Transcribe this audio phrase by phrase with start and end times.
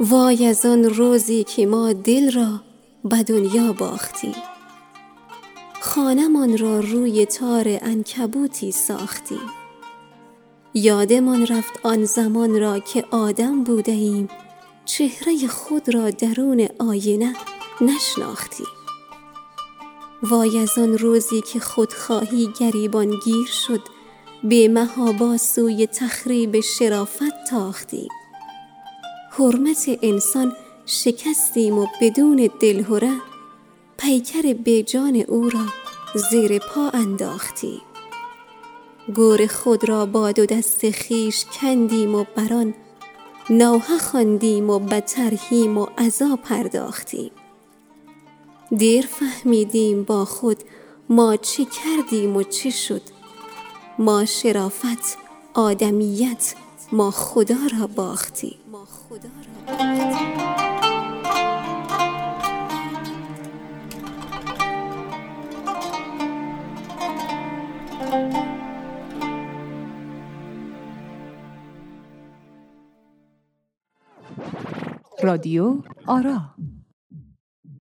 [0.00, 2.60] وای از آن روزی که ما دل را
[3.04, 4.34] به دنیا باختیم.
[5.80, 9.40] خانمان را روی تار عنکبوتی ساختیم.
[10.74, 14.28] یادمان رفت آن زمان را که آدم بوده ایم
[14.84, 17.34] چهره خود را درون آینه
[17.80, 18.66] نشناختیم.
[20.22, 23.80] وای از آن روزی که خودخواهی گریبان گیر شد.
[24.44, 28.08] به محابا سوی تخریب شرافت تاختیم.
[29.38, 30.52] حرمت انسان
[30.86, 33.12] شکستیم و بدون دلهره
[33.96, 35.64] پیکر بیجان او را
[36.30, 37.80] زیر پا انداختیم.
[39.14, 42.74] گور خود را با دو دست خویش کندیم و بر آن
[43.50, 47.30] نوحه خواندیم و به ترحیم و عزا پرداختیم.
[48.76, 50.58] دیر فهمیدیم با خود
[51.08, 53.02] ما چه کردیم و چه شد.
[53.98, 55.18] ما شرافت
[55.54, 56.54] آدمیت
[56.92, 58.65] ما خدا را باختیم.
[75.22, 76.54] رادیو آرا